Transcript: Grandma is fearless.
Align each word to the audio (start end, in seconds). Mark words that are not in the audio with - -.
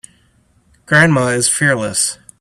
Grandma 0.87 1.27
is 1.27 1.47
fearless. 1.47 2.17